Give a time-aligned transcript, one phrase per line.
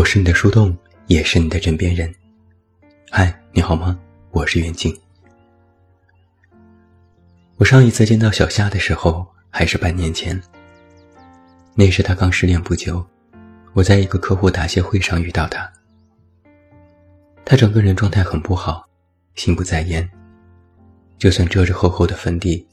[0.00, 0.74] 我是你的树洞，
[1.08, 2.10] 也是你的枕边人。
[3.10, 4.00] 嗨，你好吗？
[4.30, 4.98] 我是袁静。
[7.58, 10.42] 我上一次见到小夏的时候，还是半年前。
[11.74, 13.06] 那时他刚失恋不久，
[13.74, 15.70] 我在一个客户答谢会上遇到他。
[17.44, 18.88] 他整个人状态很不好，
[19.34, 20.10] 心不在焉。
[21.18, 22.66] 就算遮着厚厚的粉底，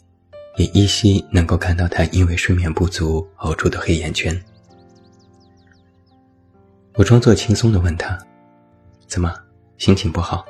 [0.55, 4.41] 也依稀能够看到他因为睡眠不足熬出的黑眼圈。
[6.97, 8.17] 我装作轻松地问他
[9.05, 9.31] ：“怎么，
[9.77, 10.43] 心情不好？”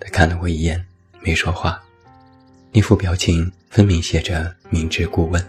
[0.00, 0.82] 他看了我一眼，
[1.20, 1.78] 没说话，
[2.72, 5.44] 那副表情分明写着明知故问。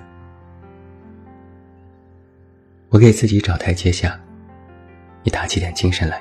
[2.90, 4.20] 我给自己找台阶下，
[5.24, 6.20] 你打起点精神来。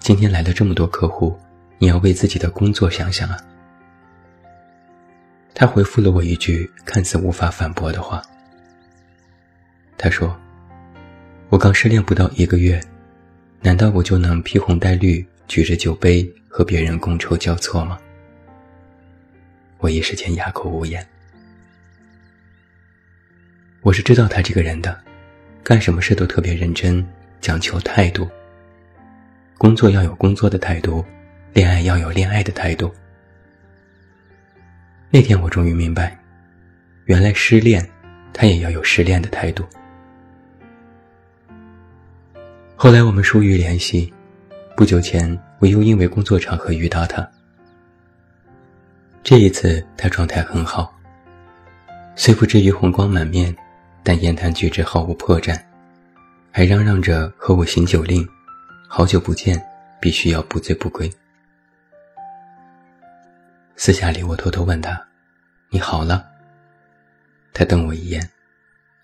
[0.00, 1.38] 今天来了这么多客户，
[1.78, 3.36] 你要为自己的工作想想啊。
[5.54, 8.20] 他回复了我一句看似无法反驳的话。
[9.96, 10.36] 他说。
[11.50, 12.80] 我刚失恋不到一个月，
[13.60, 17.98] 难道我就能披红戴绿，举着酒杯和别人觥筹交错吗？
[19.78, 21.06] 我一时间哑口无言。
[23.82, 24.98] 我是知道他这个人的，
[25.62, 27.06] 干什么事都特别认真，
[27.40, 28.28] 讲求态度。
[29.58, 31.04] 工作要有工作的态度，
[31.52, 32.92] 恋爱要有恋爱的态度。
[35.10, 36.18] 那天我终于明白，
[37.04, 37.88] 原来失恋，
[38.32, 39.64] 他也要有失恋的态度。
[42.76, 44.12] 后来我们疏于联系，
[44.76, 47.26] 不久前我又因为工作场合遇到他。
[49.22, 50.92] 这一次他状态很好，
[52.16, 53.54] 虽不至于红光满面，
[54.02, 55.58] 但言谈举止毫无破绽，
[56.50, 58.26] 还嚷嚷着和我行酒令，
[58.88, 59.58] 好久不见，
[60.00, 61.10] 必须要不醉不归。
[63.76, 65.00] 私下里我偷偷问他
[65.70, 66.26] ：“你好了？”
[67.54, 68.28] 他瞪我一眼，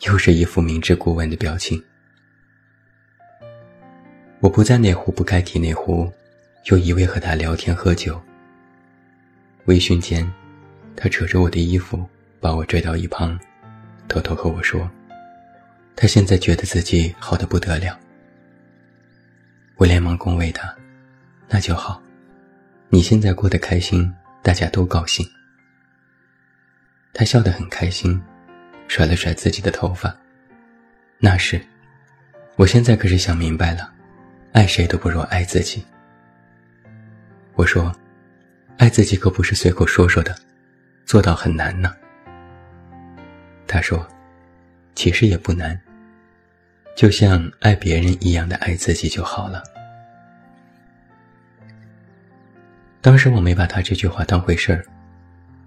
[0.00, 1.82] 又是一副明知故问的表情。
[4.40, 6.10] 我不在那壶不开提那壶，
[6.70, 8.18] 又一味和他聊天喝酒。
[9.66, 10.26] 微醺间，
[10.96, 12.08] 他扯着我的衣服，
[12.40, 13.38] 把我拽到一旁，
[14.08, 14.90] 偷偷和我说
[15.94, 18.00] ：“他现在觉得自己好的不得了。”
[19.76, 20.74] 我连忙恭维他
[21.46, 22.02] ：“那就好，
[22.88, 24.10] 你现在过得开心，
[24.42, 25.26] 大家都高兴。”
[27.12, 28.18] 他笑得很开心，
[28.88, 30.16] 甩了甩自己的头发
[31.20, 31.60] ：“那是，
[32.56, 33.92] 我现在可是想明白了。”
[34.52, 35.84] 爱谁都不如爱自己。
[37.54, 37.94] 我说，
[38.78, 40.34] 爱自己可不是随口说说的，
[41.04, 41.94] 做到很难呢。
[43.66, 44.06] 他说，
[44.94, 45.80] 其实也不难，
[46.96, 49.62] 就像爱别人一样的爱自己就好了。
[53.00, 54.84] 当时我没把他这句话当回事儿，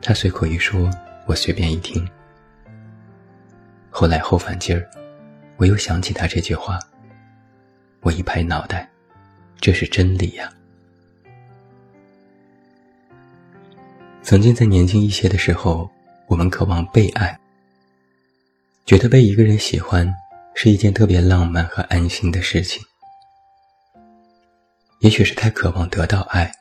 [0.01, 0.89] 他随口一说，
[1.25, 2.05] 我随便一听。
[3.89, 4.85] 后来后反劲儿，
[5.55, 6.77] 我又想起他这句话。
[8.03, 8.89] 我一拍脑袋，
[9.59, 10.51] 这是真理呀！
[14.21, 15.89] 曾经在年轻一些的时候，
[16.27, 17.39] 我们渴望被爱，
[18.85, 20.13] 觉得被一个人喜欢
[20.53, 22.83] 是一件特别浪漫和安心的事情。
[24.99, 26.51] 也许是太渴望得到爱，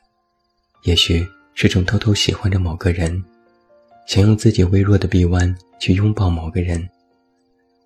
[0.83, 3.21] 也许是正偷偷喜欢着某个人，
[4.07, 6.89] 想用自己微弱的臂弯去拥抱某个人，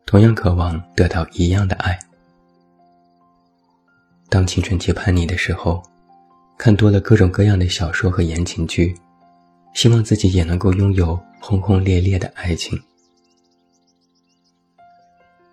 [0.06, 1.98] 同样渴望得到一样的爱。
[4.30, 5.82] 当青春期叛逆的时候，
[6.58, 8.94] 看多了各种各样的小说和言情剧，
[9.74, 12.78] 希望自己也能够拥有轰轰烈烈的爱情。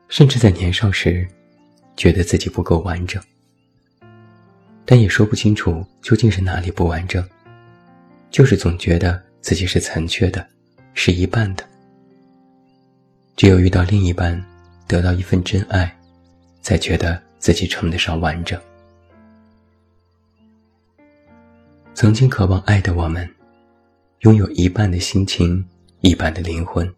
[0.09, 1.27] 甚至在年少时，
[1.97, 3.23] 觉得自己不够完整，
[4.85, 7.25] 但也说不清楚究竟是哪里不完整，
[8.31, 10.45] 就是总觉得自己是残缺的，
[10.95, 11.65] 是一半的。
[13.37, 14.45] 只有遇到另一半，
[14.89, 15.97] 得到一份真爱，
[16.61, 17.23] 才觉得。
[17.45, 18.59] 自己称得上完整。
[21.93, 23.29] 曾经渴望爱的我们，
[24.21, 25.63] 拥有一半的心情，
[26.01, 26.91] 一半的灵魂，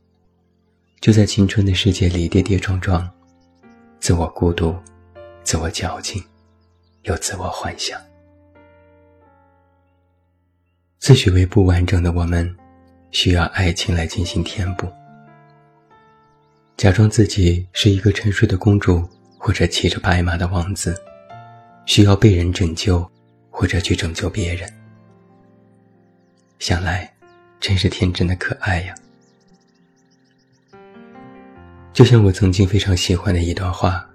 [1.01, 3.11] 就在青春的世界里跌跌撞撞，
[3.99, 4.73] 自我孤独，
[5.43, 6.23] 自我矫情，
[7.03, 8.01] 又自我幻想。
[11.01, 12.57] 自诩为不完整的我们，
[13.11, 14.87] 需要爱情来进行填补，
[16.77, 19.05] 假装自己是一个沉睡的公主。
[19.39, 21.01] 或者骑着白马的王子，
[21.87, 23.09] 需要被人拯救，
[23.51, 24.73] 或者去拯救别人。
[26.59, 27.13] 想来，
[27.61, 28.95] 真是天真的可爱呀！
[31.93, 34.07] 就像我曾经非常喜欢的一段话：“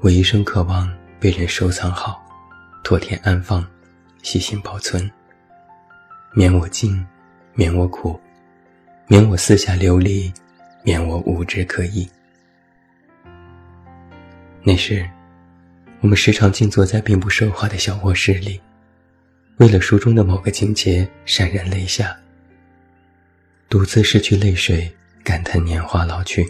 [0.00, 2.20] 我一生渴望被人收藏好，
[2.82, 3.64] 妥帖安放，
[4.22, 5.08] 细心保存，
[6.32, 7.06] 免我惊，
[7.54, 8.18] 免我苦，
[9.06, 10.32] 免我四下流离，
[10.82, 12.08] 免我无枝可依。”
[14.68, 15.08] 那时，
[16.00, 18.60] 我们时常静坐在并不奢华的小卧室里，
[19.56, 22.14] 为了书中的某个情节潸然泪下，
[23.70, 24.94] 独自拭去泪水，
[25.24, 26.46] 感叹年华老去。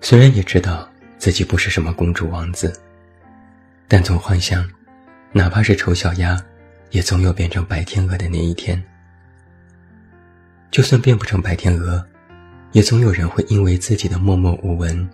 [0.00, 2.76] 虽然也知道自己不是什么公主王子，
[3.86, 4.68] 但总幻想，
[5.30, 6.36] 哪怕是丑小鸭，
[6.90, 8.82] 也总有变成白天鹅的那一天。
[10.72, 12.04] 就算变不成白天鹅，
[12.72, 15.08] 也总有人会因为自己的默默无闻。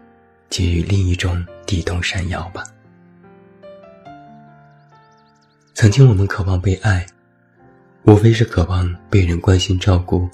[0.57, 2.63] 给予另一种地动山摇吧。
[5.75, 7.05] 曾经我们渴望被爱，
[8.05, 10.31] 无非是渴望被人关心照顾，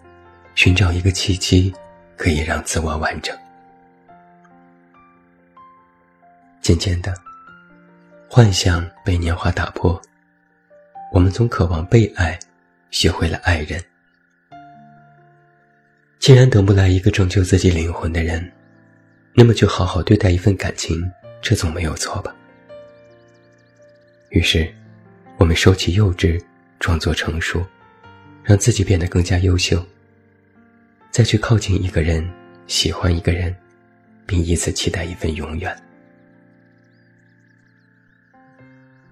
[0.54, 1.74] 寻找一个契机，
[2.18, 3.34] 可以让自我完整。
[6.60, 7.14] 渐渐的，
[8.28, 9.98] 幻想被年华打破，
[11.14, 12.38] 我们从渴望被爱，
[12.90, 13.82] 学会了爱人。
[16.18, 18.52] 既然等不来一个拯救自己灵魂的人。
[19.32, 21.00] 那么就好好对待一份感情，
[21.40, 22.34] 这总没有错吧？
[24.30, 24.70] 于是，
[25.38, 26.42] 我们收起幼稚，
[26.78, 27.64] 装作成熟，
[28.42, 29.84] 让自己变得更加优秀，
[31.10, 32.28] 再去靠近一个人，
[32.66, 33.54] 喜欢一个人，
[34.26, 35.76] 并以此期待一份永远。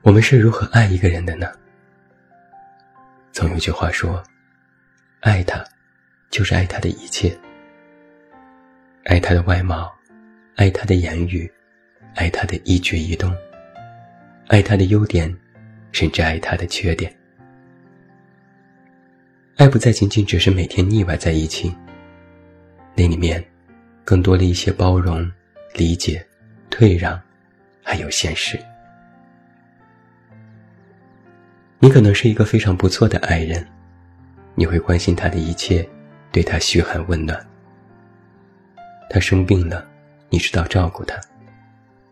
[0.02, 1.50] 我们是如何爱一个人的呢？
[3.32, 4.22] 总有句话说
[5.20, 5.64] ：“爱他，
[6.28, 7.36] 就是爱他的一切，
[9.04, 9.92] 爱他的外貌。”
[10.58, 11.48] 爱他的言语，
[12.16, 13.32] 爱他的一举一动，
[14.48, 15.32] 爱他的优点，
[15.92, 17.16] 甚至爱他的缺点。
[19.56, 21.72] 爱不再仅仅只是每天腻歪在一起，
[22.96, 23.42] 那里面
[24.04, 25.30] 更多了一些包容、
[25.74, 26.26] 理解、
[26.68, 27.22] 退让，
[27.80, 28.58] 还有现实。
[31.78, 33.64] 你可能是一个非常不错的爱人，
[34.56, 35.88] 你会关心他的一切，
[36.32, 37.46] 对他嘘寒问暖。
[39.08, 39.87] 他生病了。
[40.30, 41.20] 你知道照顾他，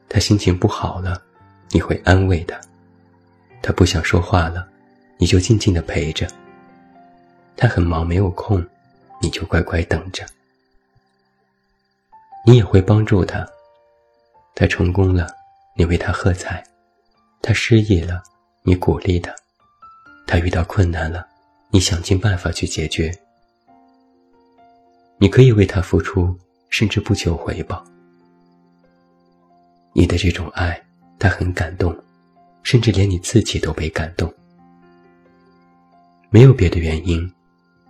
[0.09, 1.23] 他心情不好了，
[1.71, 2.57] 你会安慰他；
[3.63, 4.67] 他不想说话了，
[5.19, 6.27] 你就静静的陪着。
[7.57, 8.65] 他很忙没有空，
[9.21, 10.25] 你就乖乖等着。
[12.47, 13.47] 你也会帮助他，
[14.55, 15.27] 他成功了，
[15.75, 16.63] 你为他喝彩；
[17.43, 18.23] 他失意了，
[18.63, 19.33] 你鼓励他；
[20.27, 21.27] 他遇到困难了，
[21.71, 23.13] 你想尽办法去解决。
[25.19, 27.85] 你可以为他付出，甚至不求回报。
[29.99, 30.79] 你的这种爱，
[31.19, 31.97] 他很感动，
[32.63, 34.31] 甚至连你自己都被感动。
[36.29, 37.33] 没有别的原因，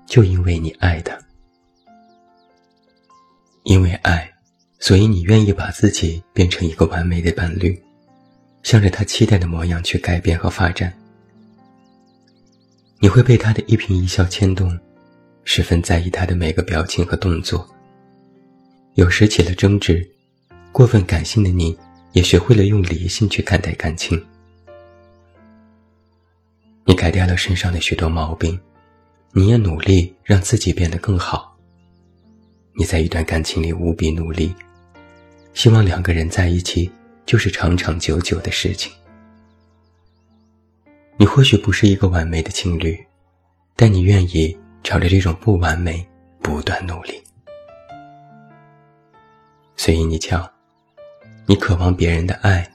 [0.07, 1.19] 就因为你爱他。
[3.65, 4.33] 因为爱，
[4.79, 7.77] 所以你愿意把自己变成一个完美的伴侣，
[8.63, 10.97] 向着他期待的模样去改变和发展。
[13.01, 14.79] 你会被他的一颦一笑牵动，
[15.43, 17.69] 十分在意他的每个表情和动作。
[18.95, 20.09] 有时起了争执，
[20.71, 21.77] 过分感性的你。
[22.17, 24.19] 也学会了用理性去看待感情。
[26.87, 28.59] 你改掉了身上的许多毛病，
[29.33, 31.55] 你也努力让自己变得更好。
[32.73, 34.55] 你在一段感情里无比努力，
[35.53, 36.91] 希望两个人在一起
[37.27, 38.91] 就是长长久久的事情。
[41.19, 42.99] 你或许不是一个完美的情侣，
[43.75, 46.03] 但你愿意朝着这种不完美
[46.41, 47.23] 不断努力。
[49.77, 50.51] 所以你瞧。
[51.49, 52.69] 你渴望别人的爱，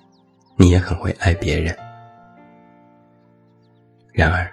[0.55, 1.77] 你也很会爱别人。
[4.13, 4.49] 然而，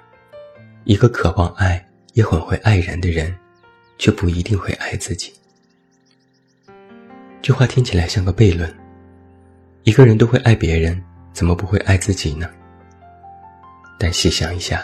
[0.82, 3.32] 一个渴望爱也很会爱人的人，
[3.96, 5.32] 却不一定会爱自己。
[7.40, 8.68] 这话听起来像个悖论：
[9.84, 11.00] 一个人都会爱别人，
[11.32, 12.50] 怎么不会爱自己呢？
[14.00, 14.82] 但细想一下，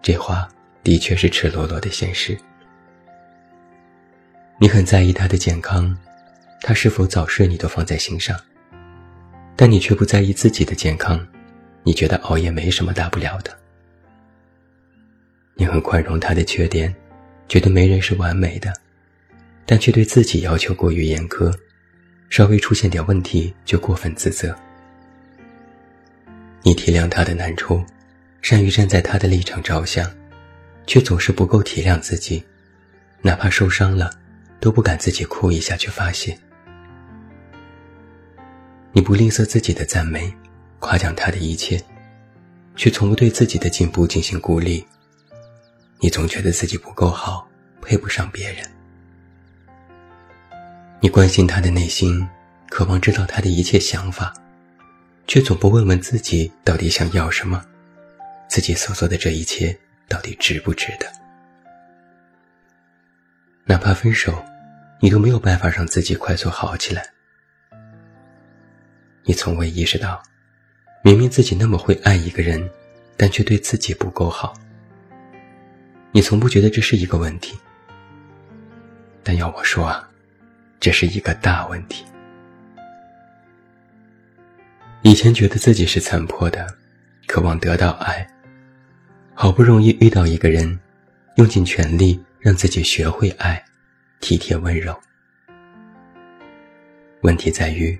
[0.00, 0.48] 这话
[0.82, 2.34] 的确是赤裸裸的现实。
[4.58, 5.94] 你很在意他的健康。
[6.64, 8.38] 他是否早睡，你都放在心上，
[9.56, 11.26] 但你却不在意自己的健康，
[11.82, 13.58] 你觉得熬夜没什么大不了的。
[15.54, 16.94] 你很宽容他的缺点，
[17.48, 18.72] 觉得没人是完美的，
[19.66, 21.52] 但却对自己要求过于严苛，
[22.30, 24.56] 稍微出现点问题就过分自责。
[26.62, 27.84] 你体谅他的难处，
[28.40, 30.08] 善于站在他的立场着想，
[30.86, 32.40] 却总是不够体谅自己，
[33.20, 34.12] 哪怕受伤了，
[34.60, 36.38] 都不敢自己哭一下去发泄。
[38.94, 40.30] 你不吝啬自己的赞美，
[40.78, 41.82] 夸奖他的一切，
[42.76, 44.86] 却从不对自己的进步进行鼓励。
[45.98, 47.48] 你总觉得自己不够好，
[47.80, 48.58] 配不上别人。
[51.00, 52.28] 你关心他的内心，
[52.68, 54.30] 渴望知道他的一切想法，
[55.26, 57.64] 却总不问问自己到底想要什么，
[58.46, 59.74] 自己所做的这一切
[60.06, 61.06] 到底值不值得？
[63.64, 64.44] 哪怕分手，
[65.00, 67.06] 你都没有办法让自己快速好起来。
[69.24, 70.22] 你从未意识到，
[71.02, 72.68] 明明自己那么会爱一个人，
[73.16, 74.54] 但却对自己不够好。
[76.10, 77.56] 你从不觉得这是一个问题，
[79.22, 80.08] 但要我说啊，
[80.80, 82.04] 这是一个大问题。
[85.02, 86.66] 以前觉得自己是残破的，
[87.26, 88.26] 渴望得到爱，
[89.34, 90.78] 好不容易遇到一个人，
[91.36, 93.64] 用尽全力让自己学会爱，
[94.20, 94.98] 体贴温柔。
[97.22, 97.98] 问题在于，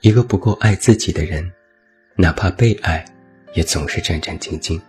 [0.00, 1.52] 一个不够爱自己的人，
[2.16, 3.04] 哪怕被爱，
[3.52, 4.80] 也总是战战兢兢。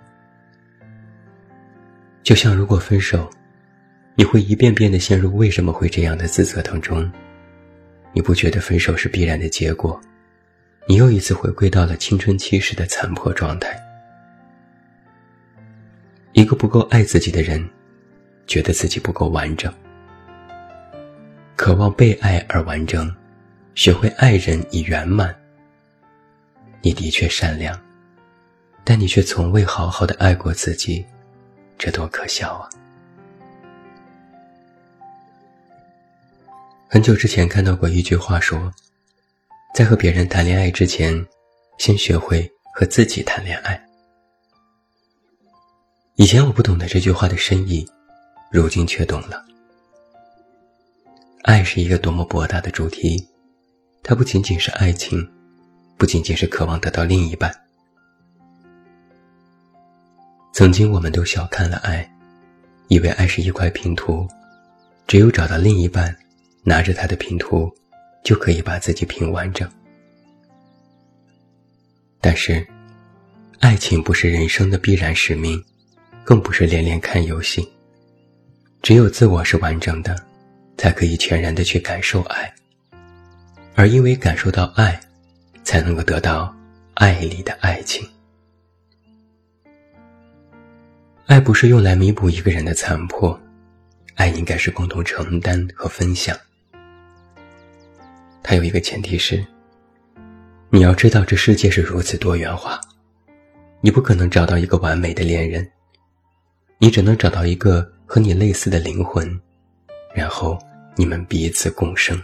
[2.24, 3.30] 就像如果分手，
[4.16, 7.12] 你会一遍遍的陷入为什么会这样的自责当中，
[8.14, 10.00] 你不觉得分手是必然的结果？
[10.88, 13.78] 你又一次回归到了青春期时的残破状态。
[16.32, 17.70] 一个不够爱自己的人，
[18.48, 19.72] 觉得自己不够完整，
[21.58, 23.14] 渴望被爱而完整，
[23.82, 25.36] 学会爱人以圆满。
[26.84, 27.76] 你的确善良，
[28.84, 31.04] 但你却从未好好的爱过自己，
[31.80, 32.70] 这多可笑啊！
[36.88, 38.72] 很久之前看到过一句话说。
[39.74, 41.26] 在和别人谈恋爱之前，
[41.80, 43.84] 先学会和自己谈恋爱。
[46.18, 47.84] 以前我不懂得这句话的深意，
[48.52, 49.44] 如今却懂了。
[51.42, 53.28] 爱是一个多么博大的主题，
[54.04, 55.28] 它不仅仅是爱情，
[55.98, 57.54] 不仅仅是渴望得到另一半。
[60.54, 62.10] 曾经我们都小看了爱，
[62.88, 64.28] 以为爱是一块拼图，
[65.08, 66.16] 只有找到另一半，
[66.64, 67.72] 拿着他的拼图。
[68.24, 69.68] 就可以把自己拼完整。
[72.20, 72.64] 但是，
[73.58, 75.60] 爱情不是人生的必然使命，
[76.24, 77.68] 更不是连连看游戏。
[78.84, 80.16] 只有自我是完整的，
[80.78, 82.54] 才可以全然的去感受爱。
[83.82, 85.02] 而因为感受到爱，
[85.64, 86.56] 才能够得到
[86.94, 88.08] 爱里的爱情。
[91.26, 93.36] 爱不是用来弥补一个人的残破，
[94.14, 96.38] 爱应该是共同承担和分享。
[98.44, 99.44] 它有一个前提是，
[100.70, 102.80] 你要知道这世界是如此多元化，
[103.82, 105.68] 你不可能找到一个完美的恋人，
[106.78, 109.42] 你只能找到一个和你类似的灵魂，
[110.14, 110.56] 然后
[110.96, 112.16] 你们彼此共生。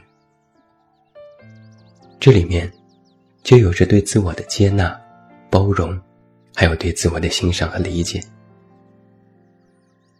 [2.19, 2.71] 这里面
[3.43, 4.99] 就有着对自我的接纳、
[5.49, 5.99] 包容，
[6.55, 8.21] 还有对自我的欣赏和理解。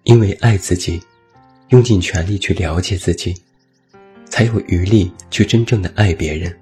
[0.03, 1.01] 因为爱自己，
[1.69, 3.35] 用尽全力去了解自己。
[4.29, 6.53] 才有余力去真正的爱别人，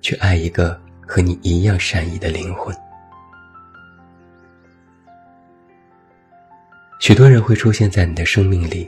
[0.00, 2.76] 去爱一个和你一样善意的灵魂。
[6.98, 8.86] 许多人会出现在你的生命里，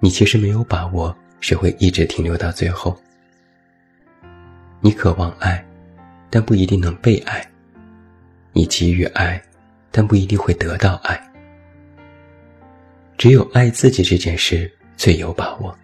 [0.00, 3.00] 你其实没有把握谁会一直停留到最后。
[4.80, 5.64] 你渴望爱，
[6.30, 7.40] 但不一定能被爱；
[8.52, 9.42] 你给予爱，
[9.90, 11.20] 但不一定会得到爱。
[13.18, 15.76] 只有爱自己这件事最有把握。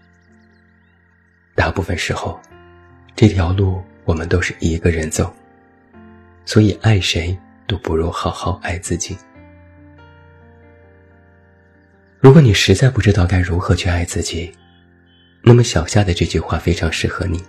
[1.55, 2.41] 大部分时候，
[3.17, 5.35] 这条路我们都是一个人走，
[6.45, 9.17] 所以爱谁都不如好好爱自己。
[12.21, 14.53] 如果你实在不知道该如何去爱自己，
[15.43, 17.43] 那么小夏的这句话非常适合你。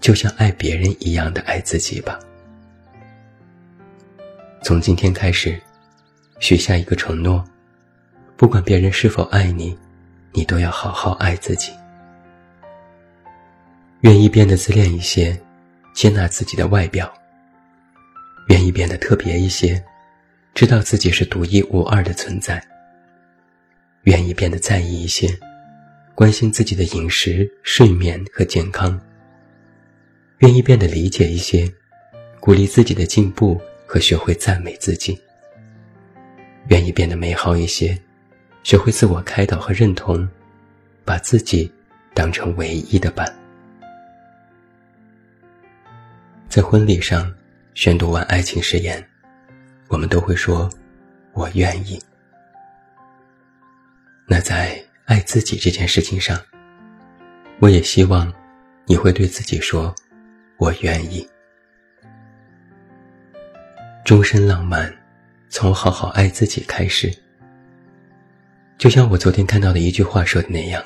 [0.00, 2.18] 就像爱别人一样的爱自己吧。
[4.62, 5.60] 从今天开始，
[6.38, 7.44] 许下一个承诺：
[8.36, 9.76] 不管别人是否爱你，
[10.32, 11.72] 你都要好好爱自己。
[14.00, 15.38] 愿意变得自恋一些，
[15.94, 17.06] 接纳自己的外表；
[18.48, 19.82] 愿意变得特别一些，
[20.54, 22.58] 知道自己是独一无二的存在；
[24.04, 25.28] 愿意变得在意一些，
[26.14, 28.98] 关心自己的饮食、睡眠和健康；
[30.40, 31.70] 愿意变得理解一些，
[32.40, 35.14] 鼓励自己的进步和学会赞美自己；
[36.68, 37.98] 愿意变得美好一些，
[38.62, 40.26] 学会自我开导和认同，
[41.04, 41.70] 把自己
[42.14, 43.30] 当成唯一的伴。
[46.48, 47.30] 在婚礼上
[47.74, 49.06] 宣读完爱情誓言，
[49.88, 50.70] 我们都会说
[51.34, 52.00] “我愿意”。
[54.26, 56.40] 那在爱自己这件事情上，
[57.58, 58.32] 我也希望
[58.86, 59.94] 你会对自己说
[60.60, 61.26] “我愿意”。
[64.04, 64.94] 终身浪漫，
[65.48, 67.10] 从好好爱自己开始。
[68.76, 70.84] 就像我昨天看到的一句话说的那样：“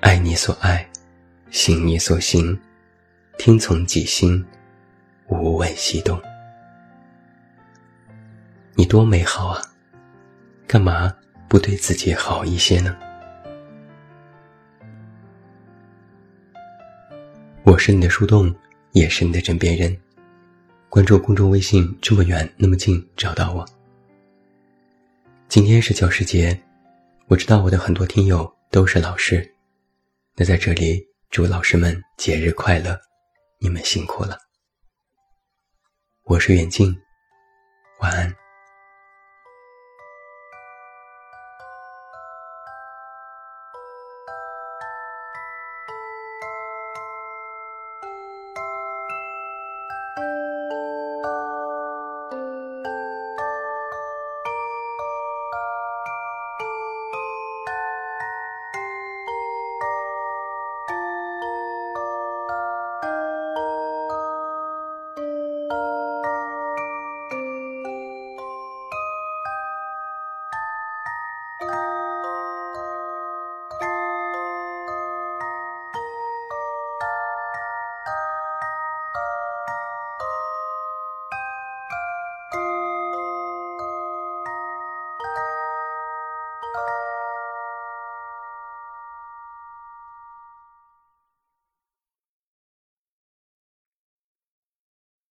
[0.00, 0.86] 爱你所爱，
[1.50, 2.58] 行你所行。”
[3.38, 4.44] 听从己心，
[5.28, 6.18] 无问西东。
[8.74, 9.60] 你多美好啊！
[10.66, 11.14] 干嘛
[11.46, 12.96] 不对自己好一些呢？
[17.66, 18.54] 我是你的树洞，
[18.92, 19.94] 也是你的枕边人。
[20.88, 23.66] 关注公众微信，这么远那么近，找到我。
[25.48, 26.56] 今天是教师节，
[27.26, 29.52] 我知道我的很多听友都是老师，
[30.36, 32.96] 那在这里祝老师们节日快乐，
[33.58, 34.38] 你们辛苦了。
[36.22, 36.96] 我是远近，
[37.98, 38.45] 晚安。